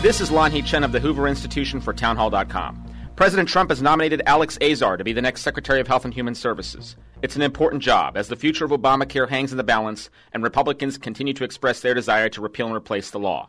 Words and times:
This 0.00 0.20
is 0.20 0.30
Lanhee 0.30 0.64
Chen 0.64 0.84
of 0.84 0.92
the 0.92 1.00
Hoover 1.00 1.26
Institution 1.26 1.80
for 1.80 1.92
Townhall.com. 1.92 2.84
President 3.16 3.48
Trump 3.48 3.70
has 3.70 3.82
nominated 3.82 4.22
Alex 4.26 4.56
Azar 4.62 4.96
to 4.96 5.02
be 5.02 5.12
the 5.12 5.20
next 5.20 5.40
Secretary 5.40 5.80
of 5.80 5.88
Health 5.88 6.04
and 6.04 6.14
Human 6.14 6.36
Services. 6.36 6.94
It's 7.20 7.34
an 7.34 7.42
important 7.42 7.82
job 7.82 8.16
as 8.16 8.28
the 8.28 8.36
future 8.36 8.64
of 8.64 8.70
Obamacare 8.70 9.28
hangs 9.28 9.50
in 9.50 9.56
the 9.56 9.64
balance 9.64 10.08
and 10.32 10.44
Republicans 10.44 10.98
continue 10.98 11.34
to 11.34 11.42
express 11.42 11.80
their 11.80 11.94
desire 11.94 12.28
to 12.28 12.40
repeal 12.40 12.68
and 12.68 12.76
replace 12.76 13.10
the 13.10 13.18
law. 13.18 13.48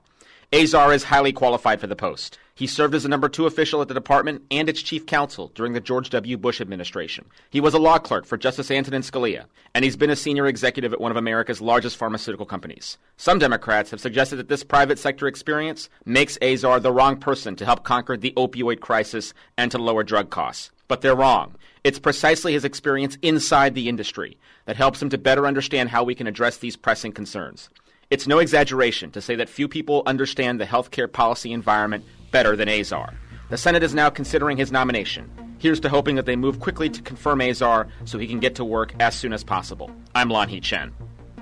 Azar 0.51 0.93
is 0.93 1.03
highly 1.03 1.31
qualified 1.31 1.79
for 1.79 1.85
the 1.85 1.95
post. 1.95 2.39
He 2.55 2.65
served 2.65 2.95
as 2.95 3.03
the 3.03 3.09
number 3.09 3.29
two 3.29 3.45
official 3.45 3.83
at 3.83 3.87
the 3.87 3.93
department 3.93 4.41
and 4.49 4.67
its 4.67 4.81
chief 4.81 5.05
counsel 5.05 5.51
during 5.53 5.73
the 5.73 5.79
George 5.79 6.09
W. 6.09 6.37
Bush 6.37 6.59
administration. 6.59 7.29
He 7.51 7.61
was 7.61 7.75
a 7.75 7.79
law 7.79 7.99
clerk 7.99 8.25
for 8.25 8.35
Justice 8.35 8.71
Antonin 8.71 9.03
Scalia, 9.03 9.45
and 9.75 9.85
he's 9.85 9.95
been 9.95 10.09
a 10.09 10.15
senior 10.15 10.47
executive 10.47 10.91
at 10.91 10.99
one 10.99 11.11
of 11.11 11.17
America's 11.17 11.61
largest 11.61 11.97
pharmaceutical 11.97 12.47
companies. 12.47 12.97
Some 13.15 13.37
Democrats 13.37 13.91
have 13.91 14.01
suggested 14.01 14.37
that 14.37 14.49
this 14.49 14.63
private 14.63 14.97
sector 14.97 15.27
experience 15.27 15.87
makes 16.03 16.39
Azar 16.41 16.79
the 16.79 16.91
wrong 16.91 17.17
person 17.17 17.55
to 17.57 17.65
help 17.65 17.83
conquer 17.83 18.17
the 18.17 18.33
opioid 18.35 18.79
crisis 18.79 19.35
and 19.55 19.69
to 19.69 19.77
lower 19.77 20.03
drug 20.03 20.31
costs. 20.31 20.71
But 20.87 21.01
they're 21.01 21.15
wrong. 21.15 21.53
It's 21.83 21.99
precisely 21.99 22.53
his 22.53 22.65
experience 22.65 23.19
inside 23.21 23.75
the 23.75 23.87
industry 23.87 24.39
that 24.65 24.77
helps 24.77 24.99
him 24.99 25.09
to 25.11 25.17
better 25.19 25.45
understand 25.45 25.89
how 25.89 26.03
we 26.03 26.15
can 26.15 26.25
address 26.25 26.57
these 26.57 26.75
pressing 26.75 27.11
concerns. 27.11 27.69
It's 28.09 28.25
no 28.25 28.39
exaggeration 28.39 29.11
to 29.11 29.21
say 29.21 29.35
that 29.35 29.49
few 29.49 29.67
people 29.67 30.01
understand 30.07 30.59
the 30.59 30.65
healthcare 30.65 31.11
policy 31.11 31.51
environment 31.53 32.03
better 32.31 32.55
than 32.55 32.67
Azar. 32.67 33.13
The 33.49 33.57
Senate 33.57 33.83
is 33.83 33.93
now 33.93 34.09
considering 34.09 34.57
his 34.57 34.71
nomination. 34.71 35.29
Here's 35.59 35.79
to 35.81 35.89
hoping 35.89 36.15
that 36.15 36.25
they 36.25 36.35
move 36.35 36.59
quickly 36.59 36.89
to 36.89 37.03
confirm 37.03 37.39
Azar 37.39 37.87
so 38.05 38.17
he 38.17 38.25
can 38.25 38.39
get 38.39 38.55
to 38.55 38.65
work 38.65 38.95
as 38.99 39.13
soon 39.13 39.31
as 39.31 39.43
possible. 39.43 39.91
I'm 40.15 40.31
Lon 40.31 40.47
Lanhee 40.47 40.63
Chen. 40.63 40.91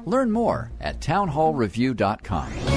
Learn 0.05 0.29
more 0.29 0.69
at 0.81 0.99
townhallreview.com. 0.99 2.76